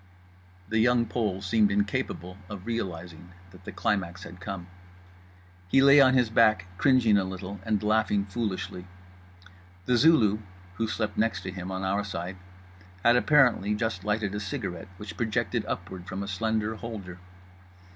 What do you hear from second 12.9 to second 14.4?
had, apparently, just lighted a